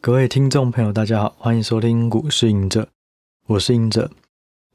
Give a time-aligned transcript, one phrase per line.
[0.00, 2.86] 各位听众朋友，大家好，欢迎收听股市赢者，
[3.48, 4.08] 我是赢者。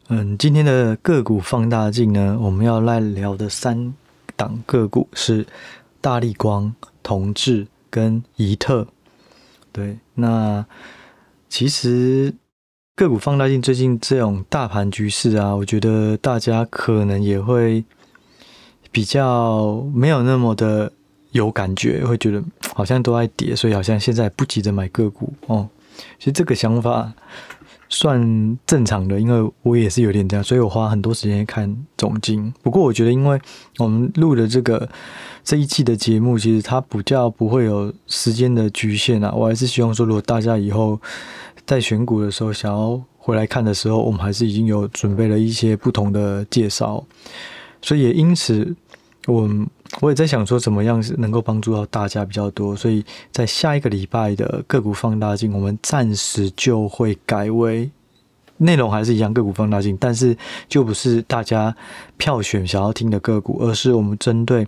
[0.10, 3.94] 嗯，今天的个股放大镜呢，我们要来聊的三
[4.36, 5.48] 档个股是
[6.02, 8.86] 大力光、同致跟宜特。
[9.72, 10.66] 对，那
[11.48, 12.36] 其实
[12.94, 17.86] 个股放大镜最近这种大盘局势啊，我觉得大家可能也会
[18.92, 20.92] 比较没有那么的。
[21.34, 22.42] 有感觉，会觉得
[22.74, 25.68] 好像都在跌，所以好像现在不急着买个股哦。
[26.18, 27.12] 其实这个想法
[27.90, 32.52] 算正常的，因为我也是有点这样，所以我花很多时间看总经。
[32.64, 33.40] 不过我觉得，因为
[33.78, 34.90] 我们录的这个
[35.44, 39.32] 这一季的节目，其实它比较不会有时间的局限啊。
[39.36, 41.00] 我还是希望说，如果大家以后
[41.66, 47.04] 在选股的时候想要回来看的时候，我们还是已经有准备了一些不同的介绍，
[47.82, 48.76] 所以也因此。
[49.26, 49.50] 我
[50.02, 57.90] 我也在想说，怎么样是能够帮助到大家比较多，所以在下一个礼拜的个股放大镜，我们暂时就会改为
[58.58, 60.36] 内容还是一样个股放大镜，但是
[60.68, 61.76] 就不是大家
[62.18, 64.68] 票选想要听的个股，而是我们针对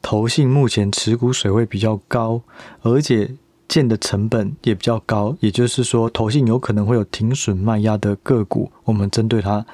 [0.00, 2.40] 投信目前持股水位比较高，
[2.82, 3.30] 而且
[3.68, 9.66] 建的成本也比较高，也就是说投信有可能会有停损卖压的个股，我们针对它。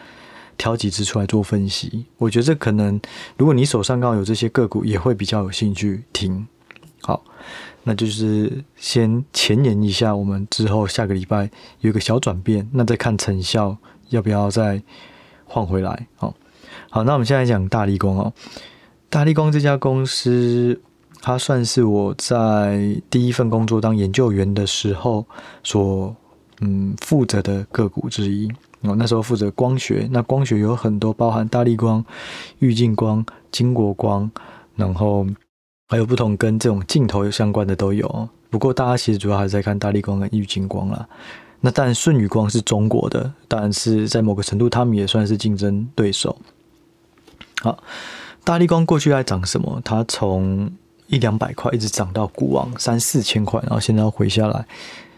[0.58, 3.00] 挑几只出来做分析，我觉得这可能，
[3.36, 6.46] 如果你手上刚好有这些个股，也会比较有兴趣听。
[7.02, 7.22] 好，
[7.84, 13.76] 那就是先前言一下，我们之后下个礼拜有一个小转变，那再看成效
[14.08, 14.82] 要不要再
[15.44, 16.08] 换回来。
[16.16, 16.34] 好，
[16.90, 18.32] 好，那我们现在讲大立光哦，
[19.08, 20.80] 大立光这家公司，
[21.20, 25.24] 它算是我在第一份工作当研究员的时候
[25.62, 26.16] 所
[26.60, 28.50] 嗯负责的个股之一。
[28.82, 32.04] 我那时候负责光学，那光学有很多，包含大力光、
[32.60, 34.30] 玉镜光、金国光，
[34.76, 35.26] 然后
[35.88, 38.28] 还有不同跟这种镜头相关的都有。
[38.48, 41.08] 不过大家其实主要还是在看大力光跟玉镜光啦。
[41.60, 46.38] 那当然舜宇光是中国的，当然是在某个程度他们也算是竞争对手。
[47.62, 47.82] 好，
[48.44, 49.80] 大力光过去在涨什么？
[49.84, 50.70] 它从
[51.08, 54.64] 一两百块一直涨到股王三四千块，然后现在要回下来。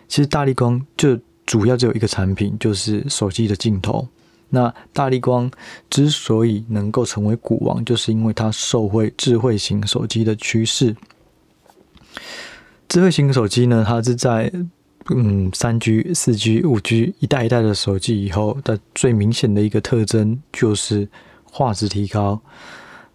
[0.06, 1.18] 其实大力光就。
[1.48, 4.06] 主要只有一个产品，就是手机的镜头。
[4.50, 5.50] 那大立光
[5.88, 10.94] 之所以能够成为股王，就是因为它受惠智慧型手机的趋势。
[12.86, 14.52] 智慧型手机呢，它是在
[15.08, 21.08] 嗯三 G、四 G、五 G 一代一代的手机以后的最明显的一个特征，就是
[21.50, 22.38] 画质提高，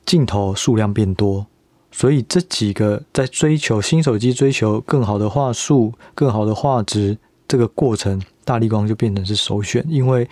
[0.07, 1.45] 镜头数量变多。
[1.91, 7.19] 所以这几个在追求新手机、追求更好的画素、更好的画质。
[7.53, 10.27] 这个过程，大立光就变成是首选，因为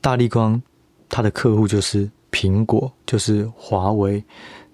[0.00, 0.60] 大立光
[1.08, 4.24] 它的客户就是苹果，就是华为，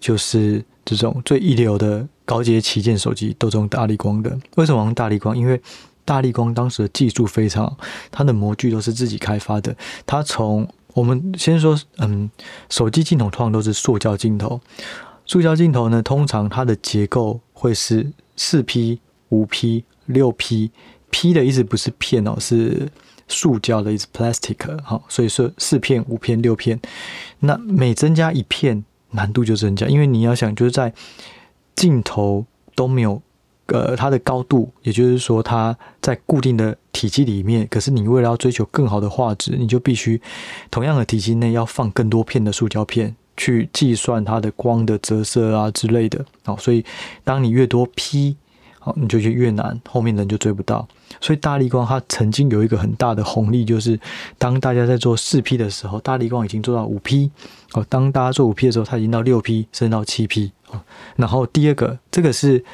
[0.00, 4.34] 就是这种最一流的高阶旗舰手机都用大立光的。
[4.56, 5.36] 为什么用大立光？
[5.36, 5.60] 因为
[6.02, 7.76] 大立光当时的技术非常，
[8.10, 9.76] 它的模具都是自己开发的。
[10.06, 12.30] 它从我们先说，嗯，
[12.70, 14.58] 手机镜头通常都是塑胶镜头，
[15.26, 18.98] 塑胶镜头呢，通常它的结构会是四 P、
[19.28, 20.70] 五 P、六 P。
[21.12, 22.88] P 的意思不是片哦，是
[23.28, 24.82] 塑胶的意思，plastic。
[24.82, 26.80] 好，所以说四片、五片、六片，
[27.40, 29.86] 那每增加一片，难度就增加。
[29.86, 30.92] 因为你要想，就是在
[31.76, 33.20] 镜头都没有
[33.66, 40.20] 呃它的高度，也就是说它在固定的体积里面，可是你为了要追求更好的画质，你就必须
[40.70, 46.24] 同样的体积内要放更多片的塑胶片，去计算它的光的折射啊之类的。
[46.44, 46.82] 好，所以
[47.22, 48.36] 当你越多 P。
[48.84, 50.84] 好，你就去越南，后面人就追不到。
[51.20, 53.96] 所以大立光它曾经有一个很大的红利，就是
[54.38, 57.30] 当大家在做四 P 的时候，大立光已经做到五 P。
[57.74, 60.50] 哦，当大家做五 P 的时候，它已经到六 P，甚至到七 P。
[60.72, 60.80] 哦，
[61.14, 62.64] 然后第二个，这个是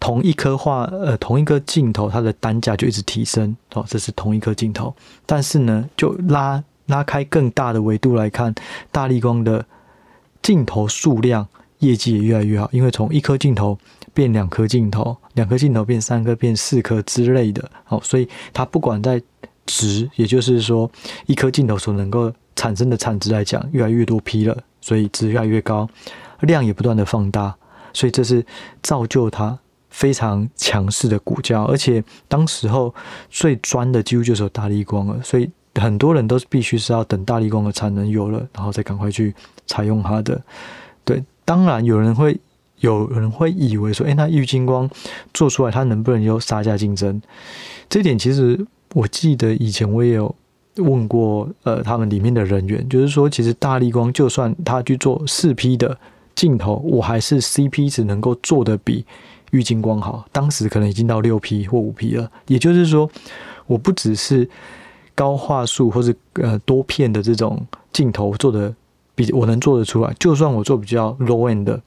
[0.00, 3.54] 同一颗画，呃，同一个镜头，它的单价就一直提升。
[3.74, 8.54] 哦，这是同一颗镜头，但是呢，就拉拉开更大的维度来看，
[8.90, 9.66] 大立光的
[10.40, 11.46] 镜头数量。
[11.80, 13.76] 业绩也越来越好，因为从一颗镜头
[14.14, 17.68] 变两颗镜头，两颗镜头变三颗，变四颗之类的。
[17.84, 19.20] 好，所以它不管在
[19.66, 20.90] 值，也就是说
[21.26, 25.86] 一颗镜头所能够产生的产值来讲，越来越多批了，所以值越来越高，
[26.40, 27.54] 量也不断的放大，
[27.92, 28.46] 所以这是
[28.80, 29.58] 造就它
[29.90, 31.62] 非常强势的股价。
[31.64, 32.94] 而且当时候
[33.28, 39.34] 最专的几乎就是有大立光了，所以很多人都是必须是要等大立光的产能有了，然后再赶快去
[39.66, 40.40] 采用它的。
[41.04, 41.22] 对。
[41.46, 42.40] 当然，有人会
[42.84, 44.88] 有人会以为说，诶，那玉金光
[45.32, 47.20] 做出来，它能不能有杀价竞争？
[47.88, 50.34] 这点其实我记得以前我也有
[50.76, 55.96] 问过，呃，他们里面的人员，就是说，其实大力光就算他去做四 P 的
[56.34, 59.04] 镜头，我还是 CP 值能够做得比
[59.50, 62.30] 滤镜光好，当时可能已经到六 P 或五 P 了。
[62.48, 63.08] 也就是说，
[63.66, 64.48] 我不只是
[65.14, 68.74] 高画素或者呃多片的这种镜头做的
[69.14, 71.80] 比我能做得出来，就算我做比较 low end 的，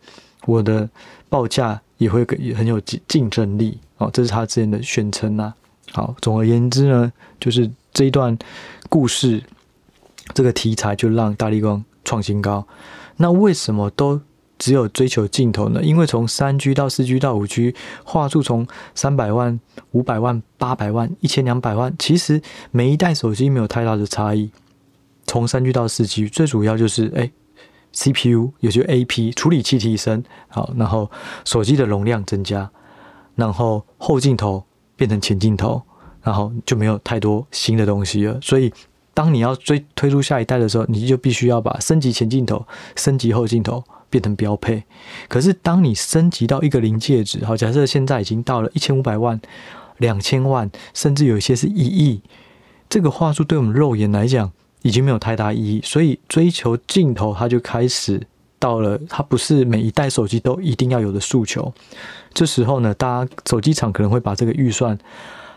[0.48, 0.90] 我的
[1.30, 4.10] 报价也会也很有竞竞争力哦。
[4.12, 5.54] 这是他之前的宣称呐。
[5.92, 8.36] 好，总而言之呢，就是这一段
[8.90, 9.44] 故事，
[10.34, 12.66] 这个题材就让大立光创新高。
[13.18, 14.20] 那为什么都
[14.58, 15.82] 只有追求镜头呢？
[15.84, 17.74] 因为从三 G 到四 G 到五 G，
[18.04, 19.60] 画素从三百万、
[19.92, 22.42] 五百万、八百万、一千两百万，其实
[22.72, 24.52] 每一代手机没有太大的差异。
[25.26, 27.32] 从三 G 到四 G，最主要就是哎
[27.98, 31.10] ，CPU 也就 AP 处理器提升，好，然后
[31.44, 32.70] 手机的容量增加，
[33.36, 34.64] 然后后镜头
[34.96, 35.82] 变成前镜头，
[36.22, 38.40] 然后就没有太多新的东西了。
[38.42, 38.72] 所以，
[39.14, 42.66] 当你要追推出下一代的时候，你就必须要把升级前镜头、
[42.96, 43.84] 升级后镜头。
[44.10, 44.86] 变成标配，
[45.28, 49.38] 可是当你升级到一个临界值，好，假设现在已经到了一千五百万、
[49.98, 52.22] 两千万，甚至有一些是一亿，
[52.88, 58.26] 这个画素对我们肉眼来讲已经没有太大意义，所以追求镜头，它就开始
[58.60, 61.74] 到了，它不是每一代手机都一定要有的诉求。
[62.34, 64.98] 这时候呢，大家手机厂可能会把这个预算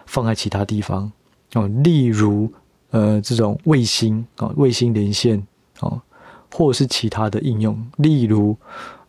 [0.06, 1.10] 放在其他地方
[1.54, 2.52] 哦，例如
[2.90, 5.46] 呃这种卫星啊，卫星连线
[5.80, 6.00] 哦。
[6.52, 8.56] 或者是其他的应用，例如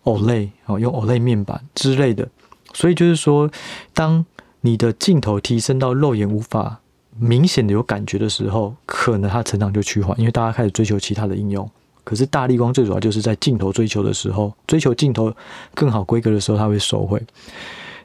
[0.04, 2.30] OLED 哦，用 OLED 面板之类的。
[2.72, 3.50] 所以就是说，
[3.96, 4.24] 当
[4.60, 6.82] 你的镜头提升到肉眼无法
[7.18, 11.70] 明显的有感觉的时候，可能它成长就趋缓，因为大家开始追求其他的应用。
[12.04, 15.34] 可是大立光最主要就是在镜头追求的时候，追求镜头
[15.76, 17.22] 更好规格的时候，它会收回。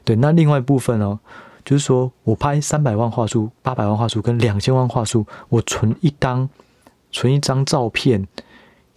[0.03, 1.19] 对，那另外一部分呢，
[1.65, 6.47] 就是说我拍三百万画素、八百万画素跟两千万画素，我存一张
[7.11, 8.27] 存一张照片。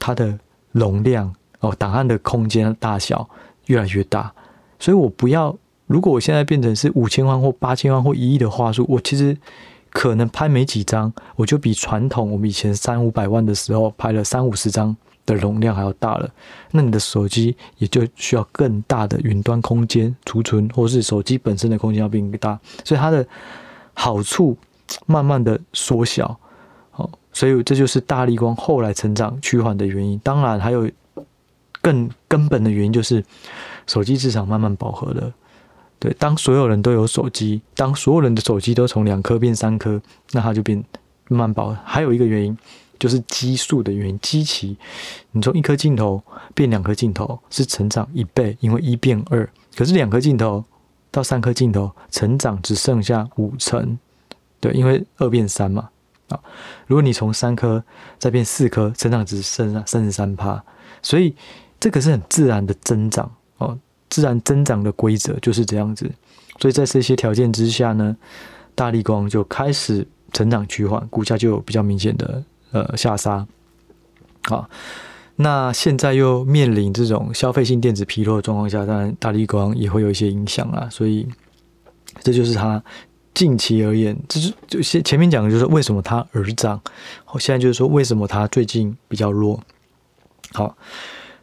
[0.02, 0.38] 它的
[0.72, 3.28] 容量哦，档案的空间大小
[3.66, 4.32] 越来越大，
[4.78, 5.54] 所以我不要。
[5.86, 9.36] 如果我现在变成是五千万或八千万或一亿的画素，我其实
[9.90, 14.96] 可能拍没几张，我就比传统我们以前三五百万的时候拍了三五十张
[15.26, 16.30] 的容量还要大了。
[16.70, 23.26] 那你的手机也就需要更大的云端空间储存，或是手机本身的空间要变更大，所以它的
[23.92, 24.56] 好处
[25.06, 26.38] 慢慢的缩小。
[26.92, 30.18] 好所以这就是大立光后来成长趋缓的原因。
[30.20, 30.88] 当然还有
[31.82, 33.24] 更根本的原因，就是
[33.86, 35.32] 手机市场慢慢饱和了。
[36.00, 40.00] 对，当所有人都有手机，当所有人的手机都从两颗变三颗，
[40.32, 40.82] 那它就变
[41.28, 41.76] 慢饱。
[41.84, 42.56] 还有一个原因
[42.98, 44.78] 就是基数的原因，基期。
[45.32, 46.22] 你从一颗镜头
[46.54, 49.46] 变两颗镜头是成长一倍，因为一变二。
[49.76, 50.64] 可是两颗镜头
[51.10, 53.98] 到三颗镜头，成长只剩下五成。
[54.58, 55.90] 对，因为二变三嘛。
[56.30, 56.40] 啊，
[56.86, 57.84] 如果你从三颗
[58.18, 60.64] 再变四颗，成长只剩下三十三趴，
[61.02, 61.34] 所以
[61.78, 63.30] 这个是很自然的增长，
[64.10, 66.10] 自然增长的规则就是这样子。
[66.60, 68.14] 所以在这些条件之下呢，
[68.74, 73.46] 大力光就开始成长趋缓，股价就有比较明显的呃下杀。
[74.44, 74.68] 好，
[75.36, 81.26] 那现在又面临这种消费性电子疲弱的状况下，当然大力光也会有一些影响啊，所以
[82.22, 82.82] 这就是它。
[83.32, 86.78] 近期而言，这是就先前面讲的就是为什么它而涨，
[87.38, 89.58] 现在就是说为什么它最近比较弱。
[90.52, 90.76] 好，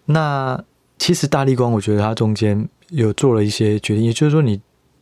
[0.05, 0.61] 那
[0.97, 4.59] 其实大力光，我觉得它中间有做了一些决定，也就是说，你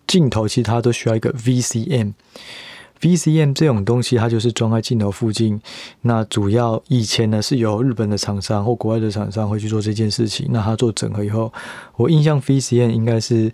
[0.08, 5.60] 镜头其实它都需要一个 VCM，VCM 这种东西它就是装在镜头附近。
[6.02, 10.48] 那主要以前呢是由日本的厂商或国外的厂商会去做这件事情。
[10.52, 11.52] 那它做整合以后，
[11.96, 13.52] 我印象 VCM 应该是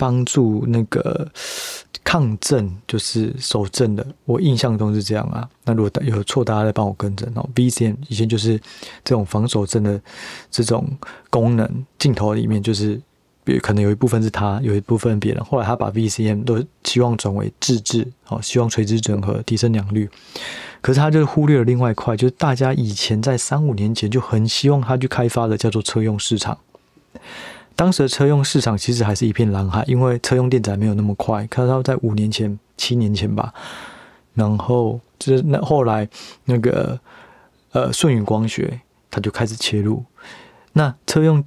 [0.00, 1.30] 帮助那个。
[2.02, 5.46] 抗震就是手震的，我印象中是这样啊。
[5.64, 7.48] 那如果有错，大家再帮我更正哦。
[7.54, 8.58] VCM 以前就是
[9.04, 10.00] 这种防手震的
[10.50, 10.88] 这种
[11.28, 12.98] 功能，镜头里面就是，
[13.44, 15.44] 比可能有一部分是它，有一部分别人。
[15.44, 20.08] 后来他把 VCM 都希望转为自制，哦，希望垂直整合，提升良率。
[20.80, 26.58] 可是他就忽略了另外一块，就是大家以前在三五年前就很希望他去开发的，叫做车用市场。
[27.76, 31.46] 当时的车用市场其实还是一片蓝海，因为车用电子还没有那么快。
[31.46, 33.54] 看到在五年前、七年前吧，
[34.34, 36.06] 然后就是那后来
[36.44, 37.00] 那个
[37.72, 40.04] 呃顺宇光学，它就开始切入。
[40.74, 41.42] 那车用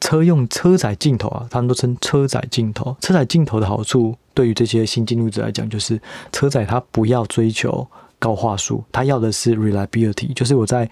[0.00, 2.96] 车用车载镜头啊，他们都称车载镜头。
[3.00, 6.00] 车载镜头的好处，对于这些新进入者来讲，就是
[6.32, 7.86] 车载它不要追求
[8.18, 10.90] 高画素，它要的是 reliability，就是我在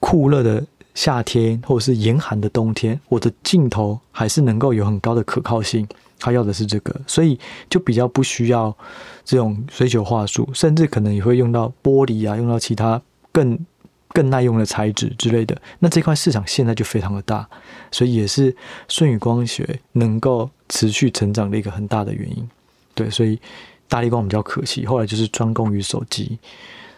[0.00, 0.62] 酷热的。
[0.96, 5.86] 夏天或者是严寒的冬天，我的镜头还是能够有很高的可靠性。
[6.18, 7.38] 他要的是这个，所以
[7.68, 8.74] 就比较不需要
[9.22, 13.00] 这种追求画术，甚至可能也会用到玻璃啊，用到其他
[13.30, 13.58] 更
[14.14, 15.54] 更耐用的材质之类的。
[15.78, 17.46] 那这块市场现在就非常的大，
[17.92, 18.56] 所以也是
[18.88, 22.48] 顺宇光学能够持续成长的一个很大的原因。
[22.94, 23.38] 对，所以
[23.86, 26.38] 大力光比较可惜，后来就是专攻于手机。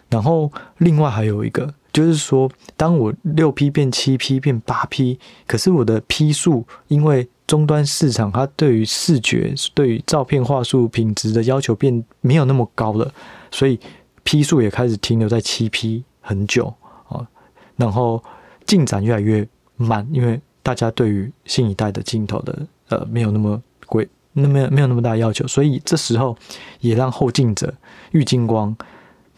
[0.09, 13.11] 然后另外还有一个，就是说，当我六 P 变七 P 变八 P，可是我的 P 数因为终端市场它对于视觉、对于照片画素品质的要求变没有那么高了，
[13.51, 13.79] 所以
[14.23, 16.73] P 数也开始停留在七 P 很久
[17.07, 17.27] 啊，
[17.75, 18.23] 然后
[18.65, 19.47] 进展越来越
[19.77, 26.37] 慢，因为大家对于新一代的镜头的呃没有那么贵，那没有没有那么大要求，所以这时候
[26.79, 27.73] 也让后进者
[28.11, 28.75] 玉晶光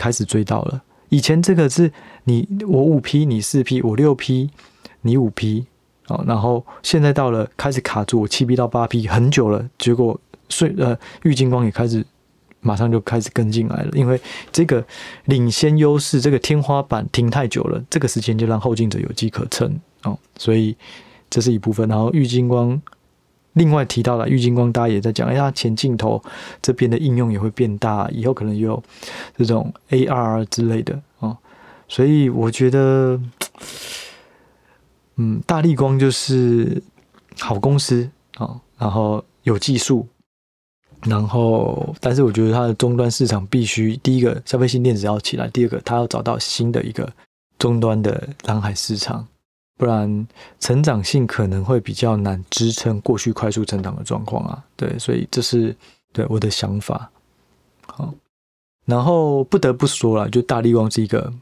[0.01, 0.81] 开始追到了。
[1.09, 1.91] 以前这个是
[2.23, 4.49] 你我五 P 你四 P 我六 P
[5.01, 5.65] 你五 P。
[6.27, 12.05] 然后现在到了开始卡住我七 P 到八 P 很久了，结果睡呃玉金光也开始
[12.59, 14.19] 马上就开始跟进来了，因为
[14.51, 14.83] 这个
[15.25, 20.75] 领先优势这个天花板停太久了，这个时间就让后进者有机可乘哦，所以
[21.29, 21.87] 这是一部分。
[21.87, 22.81] 然后玉金光
[23.53, 26.21] 另外提到了玉金光，大家也在讲，哎呀前镜头
[26.61, 28.81] 这边的应用也会变大，以后可能有
[29.37, 31.37] 这种 AR 之类的哦，
[31.87, 33.19] 所以我觉得。
[35.17, 36.81] 嗯，大立光就是
[37.37, 40.07] 好公司啊，然后有技术，
[41.03, 47.07] 然后但是我觉得它的终端市场必须第一个消费性电子要起来，第二个它要找到新的一个
[47.59, 49.27] 终端的蓝海市场，
[49.81, 50.27] 不然
[50.59, 54.63] 成长性可能会比较难支撑过去快速成长的状况啊。
[54.75, 55.75] 对，所以这是
[56.13, 57.09] 对我的想法。
[57.87, 58.13] 好，
[58.85, 61.33] 然后不得不说了，就大立光是一个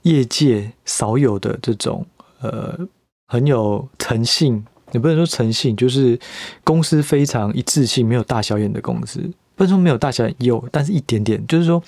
[0.00, 2.06] 业界少有的这种
[2.40, 2.88] 呃。
[3.26, 6.16] 很有诚信，也不能说诚信，就是
[6.62, 9.18] 公司非常一致性，没有大小眼的公司。
[9.56, 11.44] 不能说没有大小眼，有，但是一点点。
[11.46, 11.82] 就是说，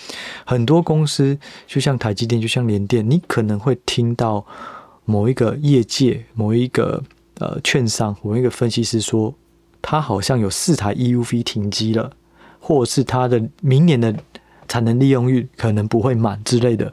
[0.47, 4.45] 很多公司就像台积电，就像联电，你可能会听到
[5.07, 7.03] 某一个业界、某一个
[7.39, 9.35] 呃券商、某一个分析师说，
[9.81, 12.13] 他好像有四台 EUV 停机了，
[12.61, 14.15] 或者是他的明年的
[14.69, 16.93] 产能利用率可能不会满之类的，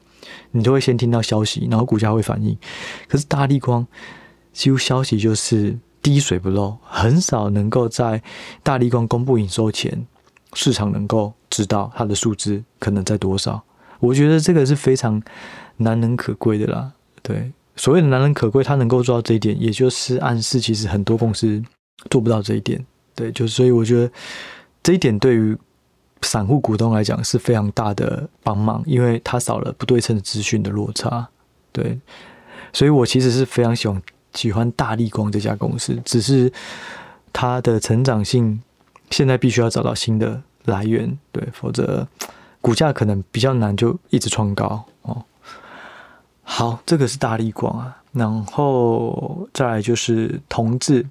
[0.51, 2.57] 你就会先听到消息，然后股价会反应。
[3.09, 3.85] 可是大立光。
[4.53, 8.21] 几乎消息就是滴水不漏，很少能够在
[8.61, 10.05] 大立光公布营收前，
[10.53, 13.63] 市场能够知道它的数字可能在多少。
[13.99, 15.19] 我觉得这个是非常
[15.77, 16.91] 难能可贵的啦。
[17.23, 21.61] 对，所谓的难能可贵，他能够做到这一点，也就是暗示其实很多公司
[22.09, 22.83] 做不到这一点。
[23.15, 24.11] 对，就所以我觉得
[24.81, 25.57] 这一点对于
[26.21, 31.27] 散户股东来讲是非常大的帮忙，因为他少了不对称的资讯的落差。
[31.71, 31.99] 对，
[32.71, 34.01] 所以我其实是非常喜欢。
[34.33, 36.51] 喜欢大立光这家公司，只是
[37.31, 38.59] 它的成长性
[39.11, 42.07] 现在必须要找到新的来源，对，否则
[42.59, 44.83] 股价可能比较难就一直创高。
[46.43, 51.05] 好，这个是大立光啊，然后再来就是同致。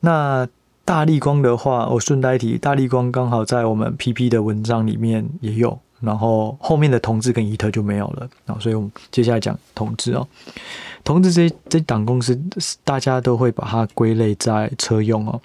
[0.00, 0.46] 那
[0.84, 10.26] 大立光的话，我顺带提，大立光刚好在我们 PP 的文章里面也有，然后后面的同致跟伊特就没有了然后，所以我们接下来讲同致哦。
[11.02, 12.38] 同志这这档公司，
[12.84, 15.40] 大家都会把它归类在车用哦。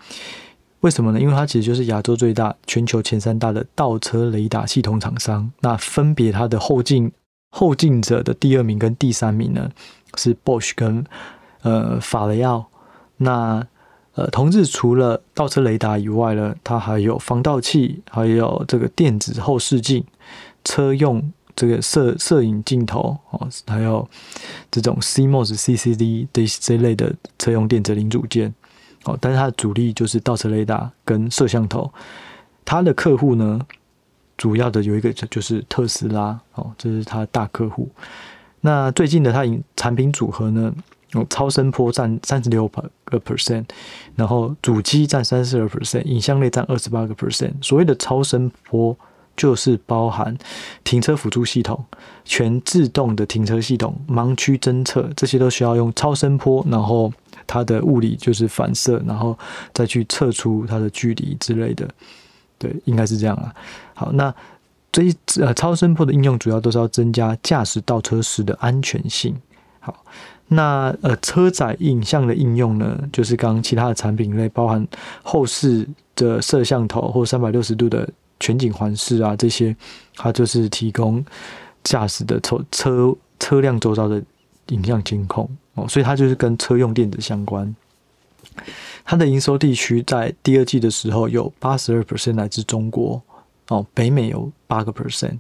[0.82, 1.20] 为什么呢？
[1.20, 5.52] 因为它其实就是亚洲最大、全球前三大的倒车雷达系统厂商。
[5.60, 7.12] 那分别它的后镜
[7.52, 9.70] 后进者的第二名跟第三名呢，
[10.16, 11.06] 是 Bosch 跟
[11.62, 12.66] 呃法雷奥。
[13.18, 13.66] 那
[14.16, 20.04] 呃，同日除了倒车雷达以外呢，它还有防盗器，还有这个电子后视镜、
[20.64, 21.32] 车用。
[21.54, 24.08] 这个摄摄影镜头哦，还有
[24.72, 28.52] 这种 CMOS、CCD 的这类的车用电子零组件
[29.04, 31.92] 哦，但是它的主力就是倒车雷达跟摄像头。
[32.64, 33.60] 它的客户呢，
[34.42, 37.88] 主要的有一个就是特斯拉哦，这是它的大客户。
[38.62, 39.44] 那最近的它
[39.76, 40.74] 产品组合呢，
[41.12, 42.68] 有超声波占三十六
[43.06, 43.66] 个 percent，
[44.16, 47.54] 然后主机占三十二 percent，影像类占二十八个 percent。
[47.62, 48.98] 所谓的超声波。
[49.38, 50.38] 就是包含
[50.84, 51.84] 停车辅助系统、
[52.26, 57.12] 全自动的停车系统、盲区侦测，这些都需要用超声波，然后
[57.48, 59.36] 它的物理就是反射，然后
[59.74, 61.90] 再去测出它的距离之类的。
[62.62, 63.52] 对，应该是这样啊。
[63.96, 64.32] 好，那
[64.92, 69.36] 这一呃超声波的应用主要都是要增加驾驶倒车时的安全性。
[69.80, 70.06] 好，
[70.48, 74.88] 那呃车载影像的应用呢，就是刚刚其他的产品类，包含
[75.24, 78.08] 后视的摄像头或三百六十度的。
[78.44, 79.76] 全景环视啊，这些
[80.16, 81.24] 它就是提供
[81.84, 84.20] 驾驶的车车车辆周遭的
[84.70, 87.76] 影像监控哦，所以它就是跟车用电子相关。
[89.04, 93.22] 它的营收地区在第二季的时候有八十二 percent 来自中国
[93.68, 95.38] 哦，北美有八个 percent，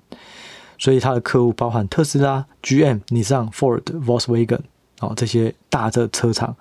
[0.77, 4.61] 所以它的客户包含特斯拉、GM、尼桑、Ford、Volkswagen
[4.99, 6.55] 哦这些大的车厂。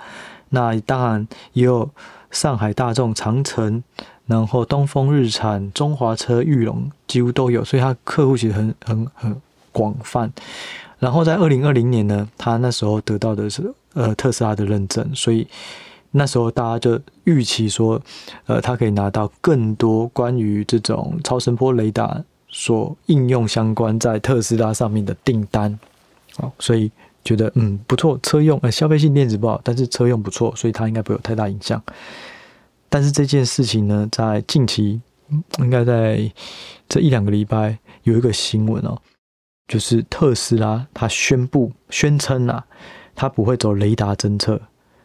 [0.51, 1.89] 那当然也有
[2.31, 3.83] 上海大众、长城，
[4.27, 7.65] 然后东风日产、中华车、裕隆，几乎都有。
[7.65, 9.41] 所以它客户其实很很很
[9.71, 10.33] 广泛。
[10.99, 15.47] 然后在二零二零年呢，他那时候得到的是呃特斯拉的认证，所以
[16.13, 18.01] 那时候大家就预期说，
[18.47, 25.79] 呃，他可以拿到更多关于这种超声波雷达所应用相关在特斯拉上面的订单，
[26.39, 26.91] 哦，所以
[27.25, 31.83] 觉得嗯不错，车用呃消费性电子不好，但是车用不错，所以它应该不会有太大影响。
[32.89, 35.01] 但是这件事情呢，在近期
[35.59, 36.33] 应该在
[36.89, 38.99] 这一两个礼拜有一个新闻哦。
[39.69, 42.67] 就是特斯拉，他宣布宣称啊，
[43.15, 44.61] 他不会走雷达侦测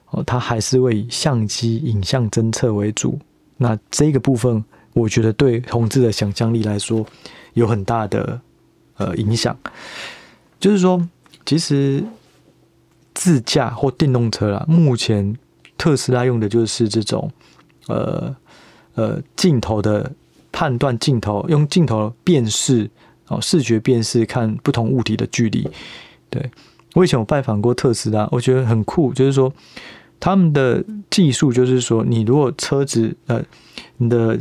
[0.10, 3.20] 哦，它还是会以相机影像侦测为主。
[3.58, 7.06] 那这个部分，我觉得对同志的想象力来说
[7.54, 8.40] 有很大的
[8.98, 9.58] 呃影响。
[10.60, 11.08] 就是说，
[11.46, 12.04] 其实
[13.14, 15.38] 自驾或电动车啦，目前
[15.78, 17.32] 特斯拉用的就是这种
[17.88, 18.36] 呃
[18.96, 20.12] 呃镜头的
[20.52, 22.90] 判断，镜头用镜头辨识。
[23.28, 25.68] 哦，视觉辨识看不同物体的距离。
[26.30, 26.52] 对，
[26.96, 29.14] 我以前有拜访过特斯拉，我觉得很酷。
[29.14, 29.52] 就是说，
[30.20, 33.44] 他们的技术就是说，你如果车子呃，
[33.98, 34.40] 你的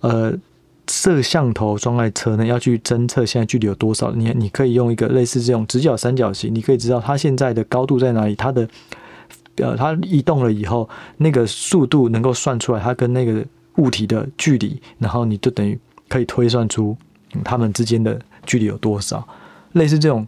[0.00, 0.34] 呃
[0.88, 8.68] 摄像头装在车内，要去侦测现在距离有多少，你你可以用一个类似这种直角三角形，你可以知道它现在的高度在哪里，它的
[9.58, 13.44] 呃它移动了以后，那个速度能够算出来，它跟那个
[13.76, 15.78] 物体的距离，然后你就等于
[16.08, 16.96] 可以推算出。
[17.42, 19.26] 它们之间的距离有多少？
[19.72, 20.26] 类似这种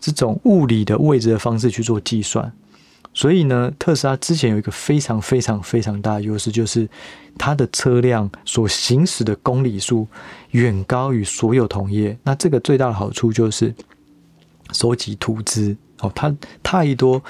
[0.00, 2.52] 这种物理的位置的方式去做计算。
[3.14, 6.88] 所以呢，特斯拉之前有一个非常非常非常大的优势，就是
[7.36, 10.06] 它的车辆所行驶的公里数
[10.52, 12.16] 远高于所有同业。
[12.22, 13.74] 那这个最大的好处就是
[14.72, 17.22] 收集图资哦，它太多。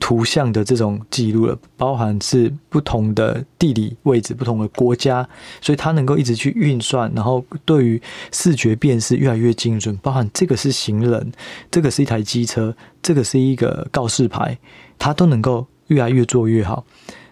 [0.00, 5.28] 图像的这种记录了，包含是不同的地理位置、不同的国家，
[5.60, 8.00] 所以它能够一直去运算，然后对于
[8.32, 9.96] 视觉辨识越来越精准。
[9.98, 11.32] 包含这个是行人，
[11.70, 14.58] 这个是一台机车，这个是一个告示牌，
[14.98, 16.84] 它都能够越来越做越好。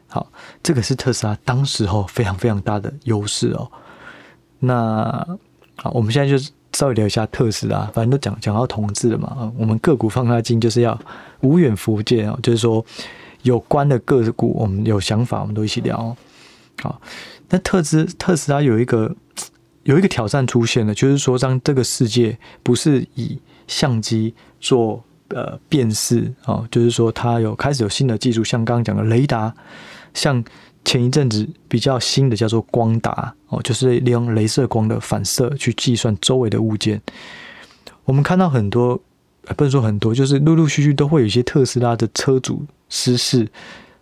[0.08, 0.30] 好，
[0.62, 3.70] 这个是特斯拉当时候非常非常大的优势哦。
[4.58, 5.38] 那
[5.76, 6.50] 好，我们现在就是。
[6.72, 9.52] 稍微聊一下特斯拉，反正都讲讲到同志了嘛。
[9.58, 10.98] 我们个股放大镜就是要
[11.40, 12.84] 无远弗届啊，就是说
[13.42, 16.14] 有关的个股，我们有想法，我们都一起聊。
[16.82, 17.00] 好，
[17.48, 19.14] 那特斯特斯拉有一个
[19.84, 29.54] 有一个挑战出现了，就是说，让这个世界不是以相机做呃辨识啊，就是说它有开始有新的技术，像刚刚讲的雷达，
[30.12, 30.44] 像。
[30.86, 37.02] 前一阵子比较新的叫做光达哦，就是利用镭射光的反射去计算周围的物件。
[38.04, 38.96] 我们看到很多，
[39.56, 43.48] 不能说很多，就是陆陆续续都会有一些特斯拉的车主失事。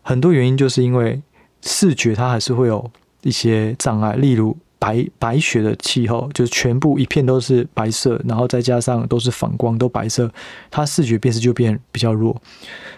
[0.03, 1.23] 很多原因就是因为
[1.63, 2.91] 视觉它还是会有
[3.23, 10.31] 一些障碍，例如白白雪的气候，就是全部一片都是白色，然后再加上都是反光都白色，
[10.71, 12.39] 它视觉辨识就变比较弱。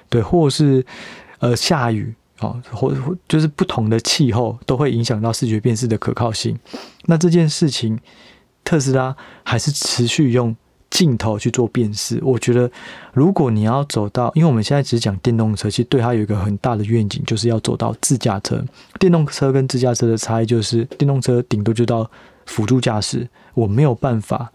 [0.08, 0.84] 对，或是
[1.38, 2.12] 呃下雨。
[2.40, 6.58] 哦，或或就是不同的气候都会影响到视觉辨识的可靠性。
[7.06, 7.98] 那这件事情，
[8.62, 10.54] 特斯拉还是持续用
[10.90, 12.20] 镜头去做辨识。
[12.22, 12.70] 我觉得，
[13.12, 18.62] 如果你要走到，因为我们现在只讲电动车，其实对它有一个很大的愿景，就是要走到自驾车。
[19.00, 22.10] 电动车跟自驾车的差异就是，电动车顶多就到
[22.44, 24.52] 辅助驾驶，我没有办法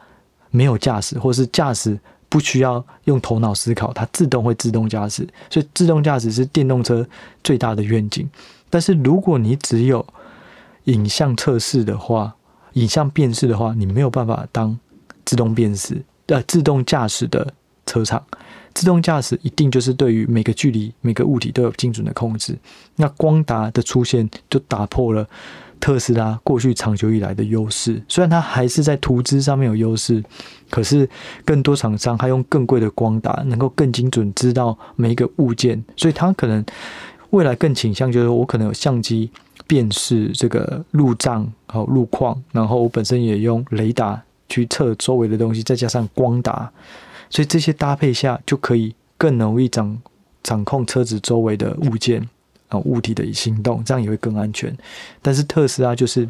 [0.52, 2.00] 没有驾驶，或是驾驶。
[2.32, 7.06] 不需要用头脑思考，它自动会自动驾驶，所以自动驾驶是电动车
[7.44, 8.28] 最大的愿景。
[8.70, 10.06] 但是如果你只有
[10.86, 12.34] 影像测试的话，
[12.74, 14.80] 影像辨识的话，你没有办法当
[15.26, 17.54] 自动辨识呃自动驾驶的
[17.86, 18.24] 车厂。
[18.74, 22.58] 自动驾驶一定就是对于每个距离、每个物体都有精准的控制。
[22.96, 25.28] 那光达的出现就打破了。
[25.82, 30.24] 特斯拉过去长久以来的优势，虽然它还是在图资上面有优势，
[30.70, 31.10] 可是
[31.44, 36.64] 更多厂商还用更贵的光达，能够更精准知道每一个物件，所以它可能
[37.32, 39.30] 未来更倾向就是我可能有相机
[39.66, 46.72] 辨识这个路障和路况，然后我本身也用雷达去测周围的东西，再加上光达，
[47.30, 49.98] 所以这些搭配下就可以更容易掌
[50.44, 52.30] 掌控车子周围的物件。
[52.72, 54.76] 啊，物体的行动，这样也会更安全。
[55.22, 56.28] 但是特斯拉就是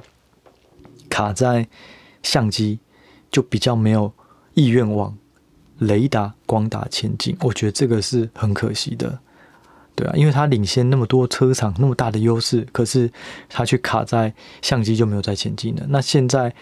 [1.09, 1.65] 卡在
[2.21, 2.79] 相机，
[3.31, 4.11] 就比较没有
[4.53, 5.17] 意愿往
[5.77, 7.37] 雷达、光达前进。
[7.41, 9.19] 我觉得这个是很可惜的，
[9.95, 13.11] 对啊，因为它领先那么多车厂，那么大的优势，可是
[13.47, 15.85] 它却卡在相机就没有再前进了。
[15.89, 16.53] 那现在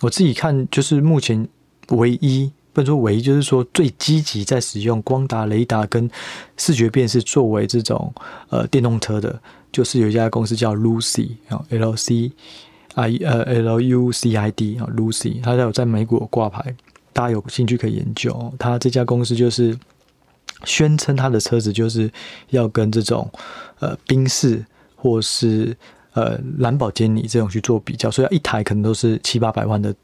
[0.00, 1.48] 我自己看，就是目前
[1.88, 6.08] 唯一不能说唯一，就是说最积极在使用光达、雷达跟
[6.56, 8.12] 视觉辨识作为这种
[8.50, 9.40] 呃电动车的，
[9.72, 12.30] 就是有一家公司叫 Lucy 啊，L C
[12.94, 16.74] I 呃 L U C I D 啊 Lucy，它有在美国挂牌，
[17.12, 18.52] 大家有兴趣可以研究。
[18.58, 19.76] 它这家公司就是
[20.64, 22.10] 宣称它的车子就是
[22.50, 23.28] 要跟这种
[23.80, 25.76] 呃宾士或是
[26.12, 29.94] 呃兰博基尼这种去做比较，所以一台可能都是七八百万的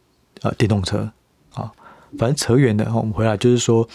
[0.43, 1.09] 呃电动车
[1.53, 1.71] 啊。
[2.19, 3.89] 反正扯远的，我们回来就是说，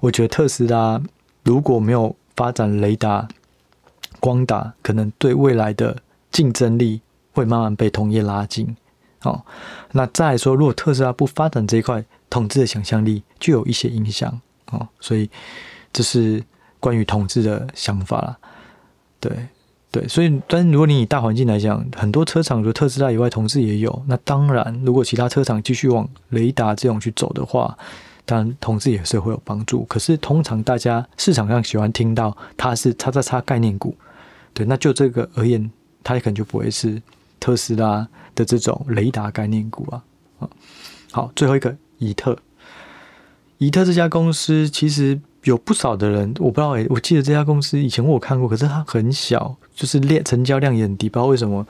[0.00, 1.00] 我觉得特斯拉
[1.44, 3.28] 如果没有发展雷达、
[4.20, 5.96] 光达，可能对未来的
[6.30, 7.00] 竞争力
[7.32, 8.76] 会慢慢被同业拉近。
[9.22, 9.42] 哦，
[9.92, 14.40] 那再来说，如果特斯拉不发展这一块，统治的想象力就有一些影响。
[14.70, 15.30] 哦，所以
[15.92, 16.42] 这是
[16.80, 18.38] 关于统治的想法啦。
[19.20, 19.30] 对。
[19.92, 24.02] 对，所以，但如果你以大环境来讲，很多车厂除了特斯拉以外，同志也有。
[24.08, 27.76] 那当然，如果其他车厂继续往雷达这种去走的话，
[28.24, 29.84] 当然同志也是会有帮助。
[29.84, 33.94] 可是，通常大家市场上喜欢听到它是叉叉叉概念股，
[34.54, 35.70] 对，那就这个而言，
[36.02, 37.02] 它可能就不会是
[37.38, 40.02] 特斯拉的这种雷达概念股啊。
[41.10, 42.38] 好，最后一个，以特，
[43.58, 45.20] 以特这家公司其实。
[45.44, 51.66] 有不少的人，我不知道诶，我记得这家公司以前我有看过，可是它很小，就是量成交量也很低，不知道为什么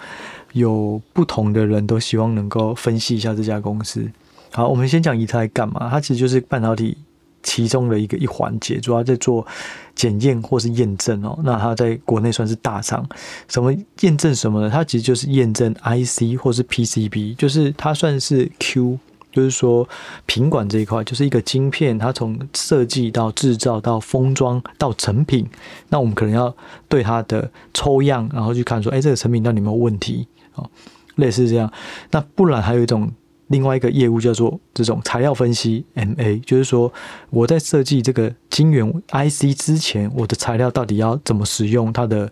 [0.52, 4.06] 有不同的人都希望能够分析一下这家公司。
[4.52, 5.88] 好，我们先讲以太干嘛？
[5.90, 6.96] 它其实就是半导体
[7.42, 9.46] 其中的一个一环节，主要在做
[9.94, 11.38] 检验或是验证哦。
[11.42, 13.08] 那它在国内算是大厂，
[13.48, 14.70] 什么验证什么呢？
[14.70, 18.98] 它其实就是验证 IC 或是 PCB，就是它算是 Q。
[19.32, 19.88] 就是说，
[20.26, 25.48] 品管这一块就是一个晶片，它从设计到制造到封装到成品，
[25.88, 26.54] 那我们可能要
[26.88, 30.28] 对它的抽样，然后去看说，哎，这个成品到底有没有问题？
[30.54, 30.70] 哦，
[31.16, 31.72] 类似这样。
[32.10, 33.10] 那不然还有一种
[33.48, 36.92] 另外一个业务叫做这种材料分析 MA，就是说
[37.30, 42.30] 我在设计这个晶圆 IC 之前，我的材料到底要怎么使用，它的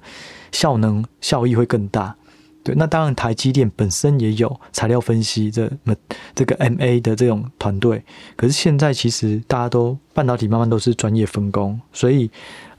[0.52, 2.14] 效能效益会更大。
[2.62, 5.96] 对，那当然，台积电本身也有材料分析这么
[6.34, 8.04] 这个 MA 的这种团队，
[8.36, 12.30] 可是现在其实大家都半导体慢慢都是专业分工，所以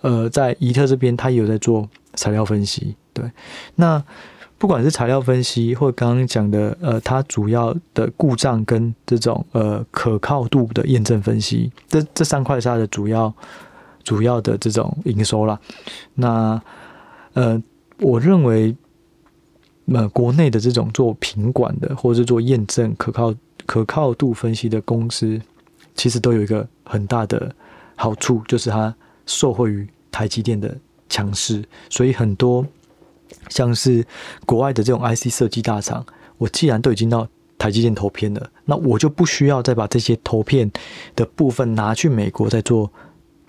[0.01, 2.95] 呃，在宜特这边，他也有在做材料分析。
[3.11, 3.25] 对，
[3.73, 4.03] 那
[4.59, 13.33] 不管是材料分析，或刚刚讲的呃，它主要的故障跟这种呃可靠度的验证分析，这这三块是它的主要
[14.03, 15.59] 主要的这种营收啦。
[16.13, 16.61] 那
[17.33, 17.59] 呃，
[17.97, 18.75] 我认为。
[19.85, 23.33] 那国内的这种做品管的，或者是做验证可靠
[23.65, 25.39] 可靠度分析的公司，
[25.95, 27.53] 其实都有一个很大的
[27.95, 28.93] 好处，就是它
[29.25, 30.75] 受惠于台积电的
[31.09, 31.63] 强势。
[31.89, 32.65] 所以很多
[33.49, 34.05] 像是
[34.45, 36.05] 国外的这种 IC 设计大厂，
[36.37, 40.71] 我既然都已经到台积电投片了，那我就不需要再把这些投片
[41.15, 42.91] 的部分拿去美国再做。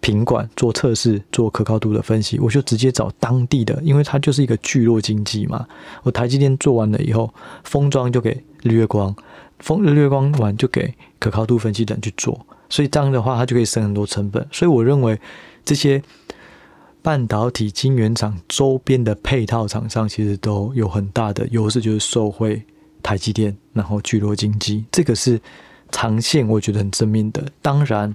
[0.02, 5.64] 品管做测试、做可靠度的分析，我就直接找当地的，因为它就是一个聚落经济嘛。
[6.02, 9.14] 我台积电做完了以后，封装就给日月光，
[9.60, 14.44] 封日月光完就给可靠度分析等去做，所以这样的话，它就可以省很多成本。
[14.50, 15.16] 所以我认为
[15.64, 16.02] 这些
[17.00, 22.60] 半导体晶圆厂周边的配套厂商其实都有很大的优势，就是受惠
[23.04, 25.40] 台积电，然后聚落经济，这个是
[25.92, 27.44] 长线我觉得很正面的。
[27.62, 28.12] 当然。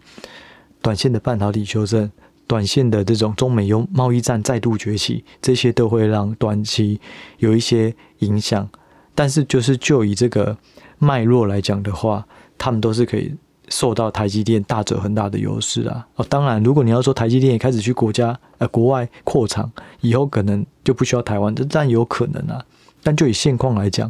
[0.88, 2.10] 短线的半导体修正，
[2.48, 6.98] 短线的这种中美优贸易战再度崛起，这些都会让短期
[7.40, 8.66] 有一些影响。
[9.14, 10.58] 但是，就是就以这个
[10.98, 12.26] 脉络来讲的话，
[12.58, 13.36] 他们都是可以
[13.68, 16.08] 受到台积电大者很大的优势啊。
[16.16, 19.70] 哦，当然，如果你要说台积电也开始去国家呃国外扩厂，
[20.00, 22.64] 以后可能就不需要台湾，这当然有可能啊。
[23.04, 24.10] 但就以现况来讲，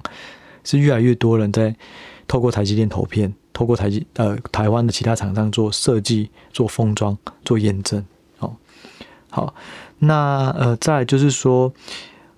[0.64, 1.76] 是越来越多人在
[2.28, 3.34] 透过台积电投片。
[3.58, 8.06] 透过台积呃台湾的其他厂商做设计、做封装、做验证，
[8.38, 8.56] 哦，
[9.32, 9.56] 好，
[9.98, 11.74] 那呃再就是说，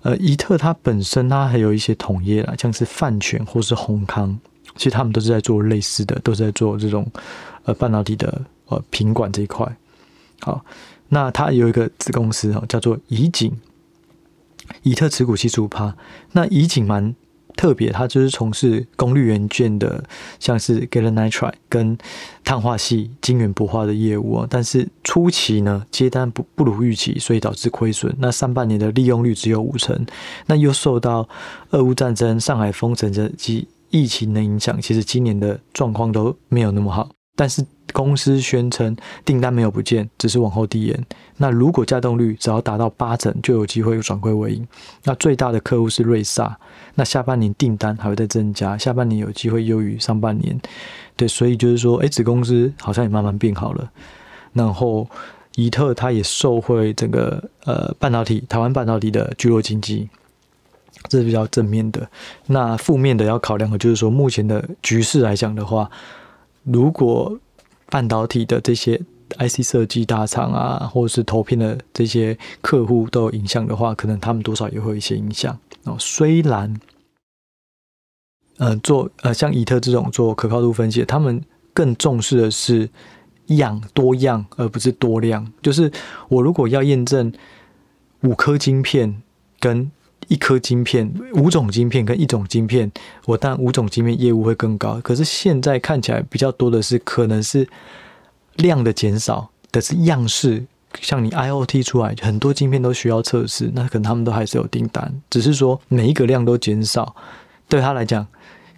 [0.00, 4.38] 呃宜特它本身它还有一些同业啦，像是泛全或是宏康，
[4.76, 7.06] 其实他们都是在做类似的，都是在做这种
[7.64, 9.76] 呃半导体的呃品管这一块。
[10.40, 10.64] 好，
[11.10, 13.52] 那它有一个子公司哦，叫做宜景，
[14.84, 15.94] 宜特持股七十五趴，
[16.32, 17.14] 那宜景蛮。
[17.56, 20.02] 特别，它就是从事功率元件的，
[20.38, 21.96] 像是 gallium nitride 跟
[22.44, 28.14] 碳化系晶圆不化的业务，但是初期呢，接单不不如预期，所以导致亏损。
[28.18, 30.06] 那上半年的利用率只有五成，
[30.46, 31.28] 那又受到
[31.70, 37.10] 俄乌战争、上海封城这及疫情的影响，其实今年的状况都没有那么好。
[37.36, 41.06] 但是公司宣称订单没有不见，只是往后递延。
[41.38, 44.68] 那如果稼动率只要达到八成，就有机会转亏为盈。
[45.04, 46.58] 那最大的客户是瑞萨，
[46.94, 50.60] 那下半年订单还会再增加，下半年有机会优于上半年。
[51.16, 53.90] 对，所以就是说，哎，子公司好像也慢慢变好了。
[54.52, 55.08] 然后，
[55.54, 60.08] 宜特它也受惠整个呃半导体，台湾半导体的聚落经济，
[61.08, 62.06] 这是比较正面的。
[62.46, 65.90] 那负面的要考量的就是说，目前的局势来讲的话。
[66.62, 67.38] 如果
[67.86, 69.00] 半导体的这些
[69.38, 75.96] IC 设计大厂啊，或者是投片的这些客户都有影响的话，可能他们多少也会有一些影响哦。
[75.98, 76.80] 虽然，
[78.58, 81.42] 呃，做呃像以特这种做可靠度分析，他们
[81.72, 82.88] 更重视的是
[83.46, 85.52] 样多样，而不是多量。
[85.62, 85.90] 就是
[86.28, 87.32] 我如果要验证
[88.22, 89.22] 五颗晶片
[89.58, 89.90] 跟
[90.28, 92.90] 一颗晶片，五种晶片跟一种晶片，
[93.26, 95.00] 我当然五种晶片业务会更高。
[95.02, 97.68] 可是现在看起来比较多的是，可能是
[98.56, 100.64] 量的减少，但是样式，
[101.00, 107.14] 像你 IoT 出来很多晶片都需要测试，那可能他们都还是有订单，只是说每一个量都减少，
[107.68, 108.26] 对他来讲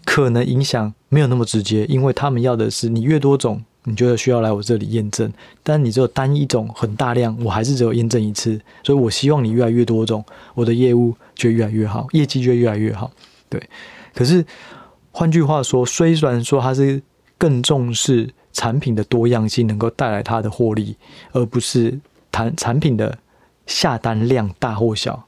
[0.05, 3.63] 可能影响没有那么直接，因为他们要的是你越多种。
[3.85, 13.11] 你觉得需要来我这里验证，但你只有单一种很大量，我还是只有验证一次，所以我希望你越来越多种，我的业务就越来越好，业绩就越来越好。
[13.49, 13.61] 对，
[14.15, 14.45] 可是
[15.11, 17.03] 换句话说，虽然说它是
[17.37, 20.97] 更重视产品的多样性能够带来它的获利，
[21.33, 21.99] 而不是
[22.31, 23.19] 谈产品的
[23.67, 25.27] 下单量大或小，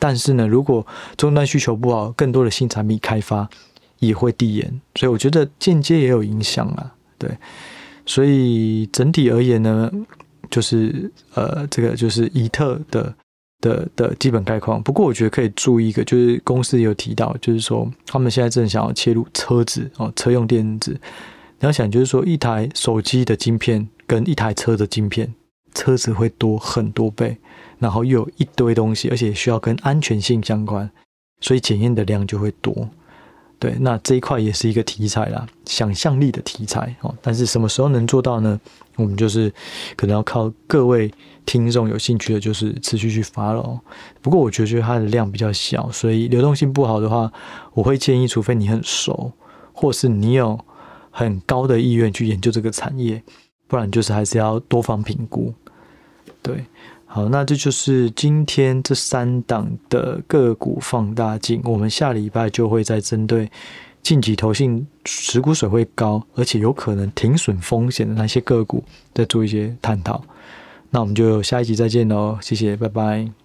[0.00, 0.84] 但是呢，如果
[1.16, 3.48] 终端需求不好，更多的新产品开发
[4.00, 7.30] 也会递延，所以我觉得间接也有影响啊，对。
[8.06, 9.90] 所以整体而言呢，
[10.50, 13.14] 就是呃，这个就是宜特的
[13.60, 14.82] 的的基本概况。
[14.82, 20.92] 不过我觉得可以注意一个，就是公司有提到，就是说他们现在正想要切入车子哦，车用电子。
[21.60, 25.32] 你要想，就是说一台手机的晶片跟一台车的晶片，
[25.72, 27.38] 车子会多很多倍，
[27.78, 30.90] 然后又有一堆东西，而且需要跟安全性相关，
[31.40, 32.90] 所以检验的量就会多。
[33.64, 37.14] 对，那这一块也是一个题材啦，想象力的题材哦。
[37.22, 38.60] 但是什么时候能做到呢？
[38.96, 39.50] 我们就是
[39.96, 41.10] 可能要靠各位
[41.46, 43.80] 听众有兴趣的，就是持续去发了。
[44.20, 47.32] 不过我觉得它的量比较小，所以流动性不好的话，
[47.72, 49.32] 我会建议，除非你很熟，
[49.72, 50.62] 或是你有
[51.10, 53.22] 很高的意愿去研究这个产业，
[53.66, 55.54] 不然就是还是要多方评估。
[56.42, 56.66] 对。
[57.14, 61.60] 好，那这就是今天这三档的个股放大镜。
[61.62, 63.48] 我们下礼拜就会再针对
[64.02, 68.82] 近期投信持股水位高，而且有可能停损风险的那些个股，
[69.14, 70.24] 再做一些探讨。
[70.90, 73.43] 那我们就下一集再见喽，谢谢，拜拜。